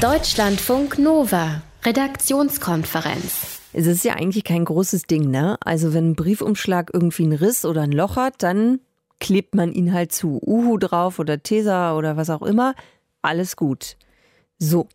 Deutschlandfunk 0.00 0.98
Nova, 0.98 1.62
Redaktionskonferenz. 1.84 3.60
Es 3.72 3.86
ist 3.86 4.04
ja 4.04 4.14
eigentlich 4.14 4.44
kein 4.44 4.64
großes 4.64 5.04
Ding, 5.04 5.30
ne? 5.30 5.56
Also 5.60 5.94
wenn 5.94 6.10
ein 6.10 6.14
Briefumschlag 6.16 6.90
irgendwie 6.92 7.22
einen 7.22 7.32
Riss 7.32 7.64
oder 7.64 7.82
ein 7.82 7.92
Loch 7.92 8.16
hat, 8.16 8.42
dann 8.42 8.80
klebt 9.20 9.54
man 9.54 9.72
ihn 9.72 9.94
halt 9.94 10.12
zu. 10.12 10.40
Uhu 10.44 10.76
drauf 10.78 11.18
oder 11.18 11.42
Tesa 11.42 11.96
oder 11.96 12.16
was 12.16 12.28
auch 12.28 12.42
immer. 12.42 12.74
Alles 13.22 13.56
gut. 13.56 13.96
So. 14.58 14.88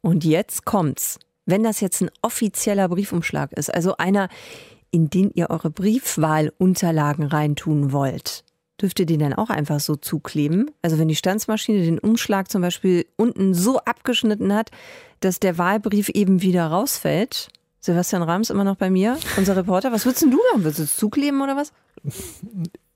Und 0.00 0.24
jetzt 0.24 0.64
kommt's. 0.64 1.18
Wenn 1.44 1.64
das 1.64 1.80
jetzt 1.80 2.00
ein 2.02 2.10
offizieller 2.20 2.88
Briefumschlag 2.88 3.52
ist, 3.52 3.72
also 3.72 3.96
einer, 3.96 4.28
in 4.90 5.10
den 5.10 5.30
ihr 5.34 5.50
eure 5.50 5.70
Briefwahlunterlagen 5.70 7.26
reintun 7.26 7.90
wollt, 7.92 8.44
dürft 8.82 9.00
ihr 9.00 9.06
den 9.06 9.20
dann 9.20 9.32
auch 9.32 9.48
einfach 9.48 9.80
so 9.80 9.96
zukleben. 9.96 10.70
Also 10.82 10.98
wenn 10.98 11.08
die 11.08 11.16
Stanzmaschine 11.16 11.84
den 11.84 11.98
Umschlag 11.98 12.50
zum 12.50 12.62
Beispiel 12.62 13.06
unten 13.16 13.54
so 13.54 13.78
abgeschnitten 13.78 14.52
hat, 14.52 14.70
dass 15.20 15.40
der 15.40 15.56
Wahlbrief 15.56 16.08
eben 16.08 16.42
wieder 16.42 16.66
rausfällt. 16.66 17.48
Sebastian 17.80 18.22
Rams 18.22 18.50
immer 18.50 18.64
noch 18.64 18.76
bei 18.76 18.90
mir, 18.90 19.18
unser 19.36 19.56
Reporter. 19.56 19.90
Was 19.92 20.04
würdest 20.04 20.22
du 20.22 20.28
machen? 20.28 20.64
Würdest 20.64 20.78
du 20.78 20.82
es 20.84 20.96
zukleben 20.96 21.40
oder 21.40 21.56
was? 21.56 21.72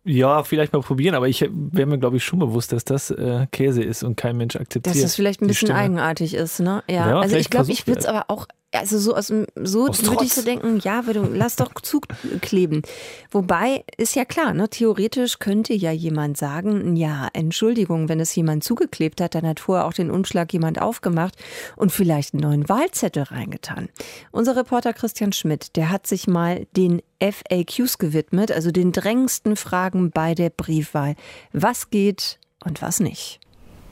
Ja, 0.04 0.44
vielleicht 0.44 0.72
mal 0.72 0.82
probieren, 0.82 1.16
aber 1.16 1.26
ich 1.26 1.40
wäre 1.40 1.86
mir, 1.86 1.98
glaube 1.98 2.18
ich, 2.18 2.24
schon 2.24 2.38
bewusst, 2.38 2.70
dass 2.72 2.84
das 2.84 3.10
äh, 3.10 3.48
Käse 3.50 3.82
ist 3.82 4.04
und 4.04 4.16
kein 4.16 4.36
Mensch 4.36 4.54
akzeptiert. 4.54 4.94
Dass 4.94 5.02
das 5.02 5.16
vielleicht 5.16 5.42
ein 5.42 5.48
bisschen 5.48 5.72
eigenartig 5.72 6.34
ist, 6.34 6.60
ne? 6.60 6.84
Ja. 6.88 7.08
ja 7.08 7.20
also 7.20 7.36
ich 7.36 7.50
glaube, 7.50 7.72
ich 7.72 7.88
würde 7.88 8.00
es 8.00 8.06
aber 8.06 8.26
auch 8.28 8.46
also 8.80 8.98
so 8.98 9.14
aus 9.14 9.28
dem, 9.28 9.46
so 9.54 9.88
aus 9.88 10.04
würde 10.04 10.24
ich 10.24 10.34
so 10.34 10.42
denken, 10.42 10.80
ja, 10.82 11.06
würde, 11.06 11.28
lass 11.32 11.56
doch 11.56 11.72
zukleben. 11.80 12.82
Wobei 13.30 13.84
ist 13.96 14.14
ja 14.14 14.24
klar, 14.24 14.52
ne, 14.54 14.68
theoretisch 14.68 15.38
könnte 15.38 15.74
ja 15.74 15.92
jemand 15.92 16.36
sagen, 16.36 16.96
ja, 16.96 17.28
Entschuldigung, 17.32 18.08
wenn 18.08 18.20
es 18.20 18.34
jemand 18.34 18.64
zugeklebt 18.64 19.20
hat, 19.20 19.34
dann 19.34 19.46
hat 19.46 19.60
vorher 19.60 19.86
auch 19.86 19.92
den 19.92 20.10
Umschlag 20.10 20.52
jemand 20.52 20.80
aufgemacht 20.80 21.34
und 21.76 21.92
vielleicht 21.92 22.34
einen 22.34 22.42
neuen 22.42 22.68
Wahlzettel 22.68 23.24
reingetan. 23.24 23.88
Unser 24.32 24.56
Reporter 24.56 24.92
Christian 24.92 25.32
Schmidt, 25.32 25.76
der 25.76 25.90
hat 25.90 26.06
sich 26.06 26.26
mal 26.26 26.66
den 26.76 27.02
FAQs 27.20 27.98
gewidmet, 27.98 28.52
also 28.52 28.70
den 28.70 28.92
drängendsten 28.92 29.56
Fragen 29.56 30.10
bei 30.10 30.34
der 30.34 30.50
Briefwahl. 30.50 31.14
Was 31.52 31.90
geht 31.90 32.38
und 32.64 32.82
was 32.82 33.00
nicht? 33.00 33.40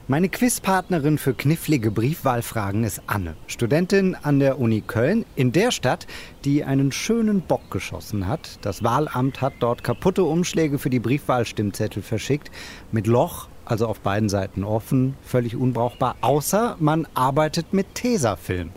Meine 0.07 0.29
Quizpartnerin 0.29 1.17
für 1.17 1.33
knifflige 1.33 1.91
Briefwahlfragen 1.91 2.85
ist 2.85 3.01
Anne, 3.07 3.37
Studentin 3.47 4.15
an 4.15 4.39
der 4.39 4.61
Uni 4.61 4.83
Köln, 4.83 5.25
in 5.35 5.51
der 5.51 5.71
Stadt, 5.71 6.07
die 6.45 6.63
einen 6.63 6.93
schönen 6.93 7.41
Bock 7.41 7.71
geschossen 7.71 8.29
hat. 8.29 8.59
Das 8.61 8.85
Wahlamt 8.85 9.41
hat 9.41 9.55
dort 9.61 9.83
kaputte 9.83 10.25
Umschläge 10.25 10.79
für 10.79 10.91
die 10.91 11.01
Briefwahlstimmzettel 11.01 12.03
verschickt, 12.03 12.51
mit 12.93 13.07
Loch, 13.07 13.49
also 13.65 13.87
auf 13.87 14.01
beiden 14.01 14.29
Seiten 14.29 14.63
offen, 14.63 15.17
völlig 15.23 15.57
unbrauchbar, 15.57 16.17
außer 16.21 16.77
man 16.81 17.09
arbeitet 17.15 17.73
mit 17.73 17.95
Tesafilm. 17.95 18.73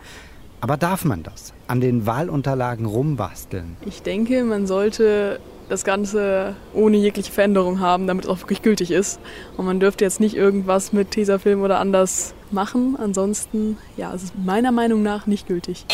Aber 0.61 0.77
darf 0.77 1.03
man 1.03 1.23
das? 1.23 1.53
An 1.67 1.81
den 1.81 2.05
Wahlunterlagen 2.05 2.85
rumbasteln? 2.85 3.75
Ich 3.85 4.01
denke, 4.01 4.45
man 4.45 4.65
sollte 4.65 5.41
das 5.69 5.83
Ganze 5.83 6.55
ohne 6.73 6.97
jegliche 6.97 7.31
Veränderung 7.31 7.79
haben, 7.79 8.07
damit 8.07 8.25
es 8.25 8.29
auch 8.29 8.39
wirklich 8.39 8.61
gültig 8.61 8.91
ist. 8.91 9.19
Und 9.57 9.65
man 9.65 9.79
dürfte 9.79 10.03
jetzt 10.05 10.19
nicht 10.19 10.35
irgendwas 10.35 10.93
mit 10.93 11.11
Tesafilm 11.11 11.61
oder 11.61 11.79
anders 11.79 12.33
machen. 12.51 12.95
Ansonsten, 12.97 13.77
ja, 13.97 14.13
es 14.13 14.23
ist 14.23 14.33
meiner 14.37 14.71
Meinung 14.71 15.03
nach 15.03 15.27
nicht 15.27 15.47
gültig. 15.47 15.85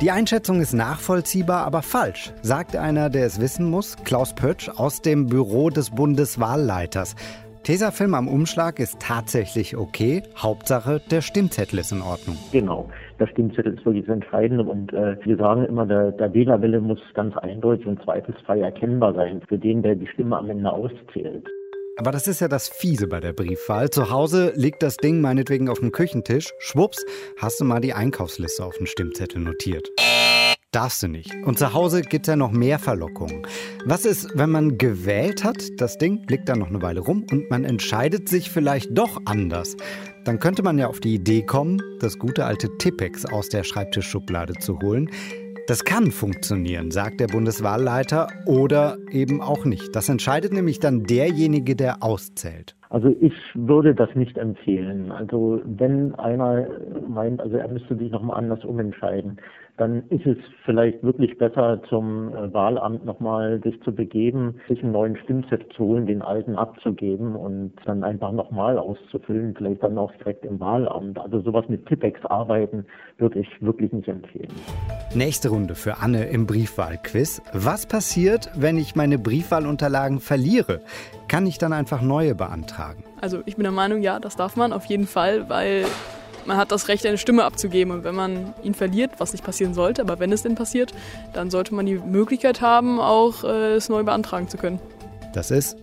Die 0.00 0.10
Einschätzung 0.10 0.62
ist 0.62 0.72
nachvollziehbar, 0.72 1.66
aber 1.66 1.82
falsch, 1.82 2.32
sagt 2.40 2.74
einer, 2.74 3.10
der 3.10 3.26
es 3.26 3.38
wissen 3.38 3.68
muss, 3.68 3.96
Klaus 4.04 4.34
Pötsch 4.34 4.70
aus 4.70 5.02
dem 5.02 5.26
Büro 5.26 5.68
des 5.68 5.90
Bundeswahlleiters. 5.90 7.16
Tesafilm 7.62 8.14
am 8.14 8.28
Umschlag 8.28 8.78
ist 8.78 9.00
tatsächlich 9.00 9.76
okay. 9.76 10.22
Hauptsache, 10.36 11.00
der 11.10 11.20
Stimmzettel 11.20 11.78
ist 11.78 11.92
in 11.92 12.02
Ordnung. 12.02 12.36
Genau 12.52 12.88
der 13.20 13.26
Stimmzettel 13.26 13.74
ist 13.74 13.84
wirklich 13.84 14.06
das 14.06 14.14
Entscheidende. 14.14 14.64
Und 14.64 14.92
äh, 14.92 15.16
wir 15.24 15.36
sagen 15.36 15.64
immer, 15.66 15.86
der, 15.86 16.12
der 16.12 16.32
Wählerwille 16.32 16.80
muss 16.80 17.00
ganz 17.14 17.36
eindeutig 17.36 17.86
und 17.86 18.02
zweifelsfrei 18.02 18.60
erkennbar 18.60 19.14
sein 19.14 19.42
für 19.46 19.58
den, 19.58 19.82
der 19.82 19.94
die 19.94 20.06
Stimme 20.08 20.38
am 20.38 20.50
Ende 20.50 20.72
auszählt. 20.72 21.46
Aber 21.96 22.12
das 22.12 22.26
ist 22.26 22.40
ja 22.40 22.48
das 22.48 22.68
Fiese 22.68 23.06
bei 23.08 23.20
der 23.20 23.34
Briefwahl. 23.34 23.90
Zu 23.90 24.10
Hause 24.10 24.52
liegt 24.56 24.82
das 24.82 24.96
Ding 24.96 25.20
meinetwegen 25.20 25.68
auf 25.68 25.80
dem 25.80 25.92
Küchentisch. 25.92 26.50
Schwupps, 26.58 27.04
hast 27.36 27.60
du 27.60 27.64
mal 27.64 27.80
die 27.80 27.92
Einkaufsliste 27.92 28.64
auf 28.64 28.78
dem 28.78 28.86
Stimmzettel 28.86 29.42
notiert. 29.42 29.92
Darfst 30.72 31.02
du 31.02 31.08
nicht. 31.08 31.34
Und 31.44 31.58
zu 31.58 31.74
Hause 31.74 32.00
gibt 32.02 32.28
es 32.28 32.30
ja 32.30 32.36
noch 32.36 32.52
mehr 32.52 32.78
Verlockungen. 32.78 33.42
Was 33.86 34.04
ist, 34.04 34.38
wenn 34.38 34.50
man 34.50 34.78
gewählt 34.78 35.42
hat, 35.42 35.56
das 35.78 35.98
Ding 35.98 36.24
liegt 36.28 36.48
dann 36.48 36.60
noch 36.60 36.68
eine 36.68 36.80
Weile 36.80 37.00
rum 37.00 37.26
und 37.32 37.50
man 37.50 37.64
entscheidet 37.64 38.28
sich 38.28 38.50
vielleicht 38.50 38.96
doch 38.96 39.20
anders? 39.24 39.76
Dann 40.24 40.38
könnte 40.38 40.62
man 40.62 40.78
ja 40.78 40.86
auf 40.86 41.00
die 41.00 41.16
Idee 41.16 41.42
kommen, 41.42 41.82
das 41.98 42.20
gute 42.20 42.44
alte 42.44 42.68
Tippex 42.78 43.26
aus 43.26 43.48
der 43.48 43.64
Schreibtischschublade 43.64 44.52
zu 44.60 44.78
holen. 44.78 45.10
Das 45.66 45.84
kann 45.84 46.12
funktionieren, 46.12 46.92
sagt 46.92 47.18
der 47.18 47.26
Bundeswahlleiter, 47.26 48.28
oder 48.46 48.96
eben 49.10 49.40
auch 49.40 49.64
nicht. 49.64 49.96
Das 49.96 50.08
entscheidet 50.08 50.52
nämlich 50.52 50.78
dann 50.78 51.02
derjenige, 51.02 51.74
der 51.74 52.00
auszählt. 52.00 52.76
Also 52.90 53.14
ich 53.20 53.34
würde 53.54 53.94
das 53.94 54.08
nicht 54.14 54.36
empfehlen. 54.36 55.10
Also 55.12 55.60
wenn 55.64 56.14
einer 56.16 56.66
meint, 57.08 57.40
also 57.40 57.56
er 57.56 57.68
müsste 57.68 57.96
sich 57.96 58.10
nochmal 58.10 58.38
anders 58.38 58.64
umentscheiden, 58.64 59.38
dann 59.80 60.02
ist 60.10 60.26
es 60.26 60.36
vielleicht 60.66 61.02
wirklich 61.02 61.38
besser, 61.38 61.80
zum 61.88 62.34
äh, 62.34 62.52
Wahlamt 62.52 63.06
nochmal 63.06 63.62
sich 63.62 63.80
zu 63.82 63.94
begeben, 63.94 64.60
sich 64.68 64.82
einen 64.82 64.92
neuen 64.92 65.16
Stimmzettel 65.16 65.66
zu 65.74 65.84
holen, 65.84 66.06
den 66.06 66.20
alten 66.20 66.54
abzugeben 66.54 67.34
und 67.34 67.72
dann 67.86 68.04
einfach 68.04 68.30
nochmal 68.30 68.76
auszufüllen, 68.76 69.54
vielleicht 69.56 69.82
dann 69.82 69.96
auch 69.96 70.12
direkt 70.16 70.44
im 70.44 70.60
Wahlamt. 70.60 71.18
Also 71.18 71.40
sowas 71.40 71.64
mit 71.68 71.86
Tippex 71.86 72.22
arbeiten 72.26 72.84
würde 73.16 73.38
ich 73.38 73.48
wirklich 73.60 73.90
nicht 73.92 74.08
empfehlen. 74.08 74.52
Nächste 75.14 75.48
Runde 75.48 75.74
für 75.74 75.98
Anne 76.02 76.26
im 76.26 76.46
Briefwahlquiz. 76.46 77.40
Was 77.54 77.86
passiert, 77.86 78.50
wenn 78.56 78.76
ich 78.76 78.94
meine 78.96 79.18
Briefwahlunterlagen 79.18 80.20
verliere? 80.20 80.80
Kann 81.26 81.46
ich 81.46 81.56
dann 81.56 81.72
einfach 81.72 82.02
neue 82.02 82.34
beantragen? 82.34 83.02
Also 83.22 83.38
ich 83.46 83.56
bin 83.56 83.62
der 83.62 83.72
Meinung, 83.72 84.02
ja, 84.02 84.20
das 84.20 84.36
darf 84.36 84.56
man 84.56 84.74
auf 84.74 84.84
jeden 84.86 85.06
Fall, 85.06 85.48
weil 85.48 85.86
man 86.46 86.56
hat 86.56 86.72
das 86.72 86.88
Recht, 86.88 87.06
eine 87.06 87.18
Stimme 87.18 87.44
abzugeben. 87.44 87.92
Und 87.92 88.04
wenn 88.04 88.14
man 88.14 88.54
ihn 88.62 88.74
verliert, 88.74 89.12
was 89.18 89.32
nicht 89.32 89.44
passieren 89.44 89.74
sollte, 89.74 90.02
aber 90.02 90.18
wenn 90.18 90.32
es 90.32 90.42
denn 90.42 90.54
passiert, 90.54 90.92
dann 91.32 91.50
sollte 91.50 91.74
man 91.74 91.86
die 91.86 91.94
Möglichkeit 91.94 92.60
haben, 92.60 93.00
auch 93.00 93.44
äh, 93.44 93.74
es 93.74 93.88
neu 93.88 94.02
beantragen 94.02 94.48
zu 94.48 94.56
können. 94.56 94.80
Das 95.32 95.50
ist 95.50 95.76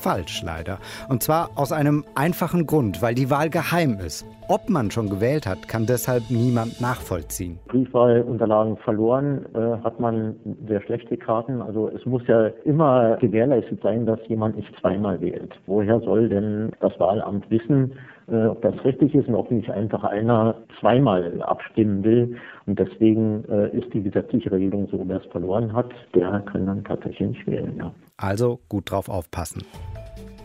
falsch 0.00 0.42
leider. 0.42 0.78
Und 1.08 1.22
zwar 1.22 1.50
aus 1.56 1.72
einem 1.72 2.04
einfachen 2.14 2.66
Grund, 2.66 3.02
weil 3.02 3.14
die 3.14 3.30
Wahl 3.30 3.50
geheim 3.50 3.98
ist. 4.04 4.26
Ob 4.48 4.68
man 4.68 4.90
schon 4.90 5.08
gewählt 5.08 5.46
hat, 5.46 5.68
kann 5.68 5.86
deshalb 5.86 6.24
niemand 6.30 6.80
nachvollziehen. 6.80 7.58
Briefwahlunterlagen 7.68 8.76
verloren, 8.78 9.46
äh, 9.54 9.84
hat 9.84 10.00
man 10.00 10.34
sehr 10.66 10.80
schlechte 10.82 11.16
Karten. 11.16 11.62
Also 11.62 11.88
es 11.88 12.04
muss 12.04 12.26
ja 12.26 12.48
immer 12.64 13.16
gewährleistet 13.18 13.80
sein, 13.82 14.06
dass 14.06 14.18
jemand 14.26 14.56
nicht 14.56 14.72
zweimal 14.80 15.20
wählt. 15.20 15.52
Woher 15.66 16.00
soll 16.00 16.28
denn 16.28 16.72
das 16.80 16.98
Wahlamt 16.98 17.48
wissen, 17.50 17.92
äh, 18.30 18.46
ob 18.46 18.62
das 18.62 18.74
richtig 18.84 19.14
ist 19.14 19.28
und 19.28 19.34
ob 19.34 19.50
nicht 19.50 19.70
einfach 19.70 20.04
einer 20.04 20.54
zweimal 20.78 21.42
abstimmen 21.42 22.04
will. 22.04 22.36
Und 22.70 22.78
deswegen 22.78 23.44
äh, 23.48 23.76
ist 23.76 23.92
die 23.92 24.00
gesetzliche 24.00 24.52
Regelung 24.52 24.86
so, 24.92 25.02
wer 25.04 25.16
es 25.16 25.26
verloren 25.32 25.72
hat, 25.72 25.90
der 26.14 26.38
kann 26.52 26.66
dann 26.66 26.84
tatsächlich 26.84 27.30
nicht 27.30 27.46
wählen. 27.48 27.74
Ja. 27.76 27.92
Also 28.16 28.60
gut 28.68 28.92
drauf 28.92 29.08
aufpassen. 29.08 29.64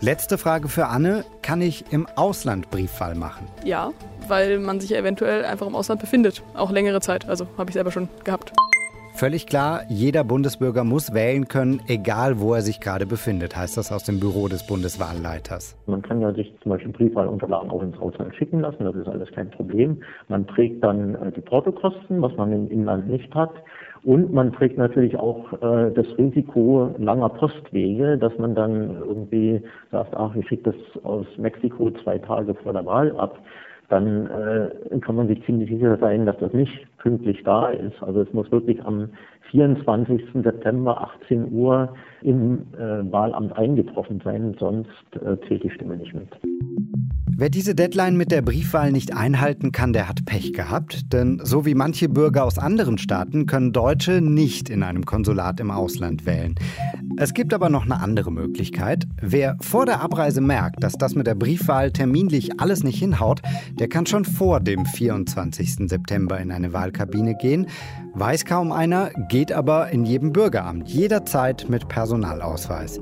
Letzte 0.02 0.40
Frage 0.40 0.68
für 0.68 0.88
Anne. 0.88 1.24
Kann 1.44 1.62
ich 1.62 1.86
im 1.94 2.08
Ausland 2.16 2.72
Briefwahl 2.72 3.14
machen? 3.14 3.46
Ja, 3.64 3.92
weil 4.28 4.58
man 4.58 4.80
sich 4.80 4.96
eventuell 4.96 5.46
einfach 5.46 5.68
im 5.68 5.76
Ausland 5.76 6.02
befindet. 6.02 6.42
Auch 6.56 6.72
längere 6.72 7.00
Zeit. 7.00 7.30
Also 7.30 7.46
habe 7.60 7.70
ich 7.70 7.76
selber 7.76 7.92
schon 7.92 8.10
gehabt. 8.24 8.52
Völlig 9.16 9.48
klar, 9.48 9.84
jeder 9.88 10.26
Bundesbürger 10.26 10.84
muss 10.84 11.14
wählen 11.14 11.48
können, 11.48 11.80
egal 11.88 12.42
wo 12.42 12.54
er 12.54 12.60
sich 12.60 12.82
gerade 12.82 13.06
befindet, 13.06 13.56
heißt 13.56 13.78
das 13.78 13.90
aus 13.94 14.04
dem 14.04 14.20
Büro 14.20 14.50
des 14.50 14.68
Bundeswahlleiters. 14.68 15.78
Man 15.88 16.02
kann 16.02 16.20
ja 16.20 16.34
sich 16.34 16.54
zum 16.62 16.72
Beispiel 16.72 16.92
Briefwahlunterlagen 16.92 17.70
auch 17.70 17.82
ins 17.82 17.98
Ausland 17.98 18.36
schicken 18.36 18.60
lassen, 18.60 18.84
das 18.84 18.94
ist 18.94 19.08
alles 19.08 19.32
kein 19.32 19.50
Problem. 19.52 20.02
Man 20.28 20.46
trägt 20.48 20.84
dann 20.84 21.16
äh, 21.16 21.32
die 21.32 21.40
Portokosten, 21.40 22.22
was 22.22 22.36
man 22.36 22.52
im 22.52 22.70
Inland 22.70 23.08
nicht 23.08 23.34
hat. 23.34 23.54
Und 24.04 24.34
man 24.34 24.52
trägt 24.52 24.78
natürlich 24.78 25.16
auch 25.16 25.54
äh, 25.54 25.92
das 25.92 26.06
Risiko 26.18 26.94
langer 26.98 27.30
Postwege, 27.30 28.18
dass 28.18 28.38
man 28.38 28.54
dann 28.54 28.98
irgendwie 29.00 29.62
sagt, 29.92 30.14
ach, 30.14 30.36
ich 30.36 30.46
schicke 30.50 30.74
das 30.74 31.04
aus 31.06 31.26
Mexiko 31.38 31.90
zwei 32.04 32.20
Tage 32.20 32.54
vor 32.54 32.74
der 32.74 32.86
Wahl 32.86 33.18
ab 33.18 33.40
dann 33.90 34.28
äh, 34.28 35.00
kann 35.00 35.16
man 35.16 35.28
sich 35.28 35.44
ziemlich 35.46 35.70
sicher 35.70 35.98
sein, 35.98 36.26
dass 36.26 36.38
das 36.38 36.54
nicht 36.54 36.86
pünktlich 36.98 37.44
da 37.44 37.70
ist. 37.70 38.02
Also 38.02 38.22
es 38.22 38.34
muss 38.34 38.52
wirklich 38.52 38.84
am 38.84 39.10
24. 39.52 40.22
September 40.44 41.02
18 41.22 41.52
Uhr 41.52 41.94
im 42.22 42.68
äh, 42.74 43.12
Wahlamt 43.12 43.58
eingetroffen 43.58 44.22
sein, 44.24 44.56
sonst 44.60 44.90
äh, 45.16 45.38
zählt 45.48 45.64
die 45.64 45.70
Stimme 45.70 45.98
nicht 45.98 46.14
mit. 46.14 46.30
Wer 47.38 47.50
diese 47.50 47.76
Deadline 47.76 48.16
mit 48.16 48.32
der 48.32 48.42
Briefwahl 48.42 48.94
nicht 48.94 49.14
einhalten 49.14 49.74
kann, 49.74 49.92
der 49.92 50.08
hat 50.08 50.24
Pech 50.24 50.54
gehabt. 50.54 51.12
Denn 51.12 51.42
so 51.44 51.66
wie 51.66 51.76
manche 51.76 52.08
Bürger 52.08 52.46
aus 52.46 52.58
anderen 52.58 52.98
Staaten 52.98 53.46
können 53.46 53.74
Deutsche 53.74 54.22
nicht 54.22 54.70
in 54.70 54.84
einem 54.84 55.04
Konsulat 55.04 55.60
im 55.60 55.70
Ausland 55.70 56.26
wählen. 56.26 56.56
Es 57.18 57.34
gibt 57.34 57.54
aber 57.54 57.70
noch 57.70 57.84
eine 57.84 58.00
andere 58.00 58.32
Möglichkeit. 58.32 59.06
Wer 59.22 59.58
vor 59.60 59.86
der 59.86 60.00
Abreise 60.00 60.40
merkt, 60.40 60.82
dass 60.82 60.94
das 60.94 61.14
mit 61.16 61.28
der 61.28 61.36
Briefwahl 61.36 61.92
terminlich 61.92 62.62
alles 62.62 62.86
nicht 62.86 63.00
hinhaut, 63.00 63.42
der 63.74 63.90
kann 63.90 64.06
schon 64.06 64.24
vor 64.24 64.62
dem 64.62 64.86
24. 64.86 65.90
September 65.90 66.40
in 66.40 66.54
eine 66.54 66.72
Wahlkabine 66.72 67.36
gehen. 67.36 67.68
Weiß 68.14 68.46
kaum 68.46 68.72
einer, 68.72 69.12
geht 69.28 69.52
aber 69.52 69.90
in 69.90 70.06
jedem 70.06 70.32
Bürgeramt, 70.32 70.88
jederzeit 70.88 71.66
mit 71.68 71.90
Personalausweis. 71.90 73.02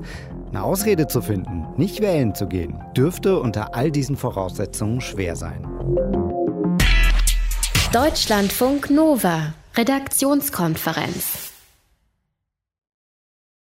Eine 0.54 0.62
Ausrede 0.62 1.08
zu 1.08 1.20
finden, 1.20 1.66
nicht 1.76 2.00
wählen 2.00 2.32
zu 2.32 2.46
gehen, 2.46 2.80
dürfte 2.96 3.40
unter 3.40 3.74
all 3.74 3.90
diesen 3.90 4.16
Voraussetzungen 4.16 5.00
schwer 5.00 5.34
sein. 5.34 5.66
Deutschlandfunk 7.92 8.88
Nova, 8.88 9.52
Redaktionskonferenz. 9.76 11.43